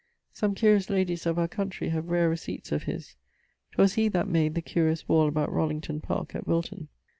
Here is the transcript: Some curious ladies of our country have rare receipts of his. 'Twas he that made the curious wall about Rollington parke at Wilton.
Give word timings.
Some 0.33 0.55
curious 0.55 0.89
ladies 0.89 1.27
of 1.27 1.37
our 1.37 1.47
country 1.47 1.89
have 1.89 2.09
rare 2.09 2.27
receipts 2.27 2.71
of 2.71 2.81
his. 2.85 3.15
'Twas 3.73 3.93
he 3.93 4.07
that 4.07 4.27
made 4.27 4.55
the 4.55 4.61
curious 4.63 5.07
wall 5.07 5.27
about 5.27 5.51
Rollington 5.51 6.01
parke 6.01 6.33
at 6.33 6.47
Wilton. 6.47 6.87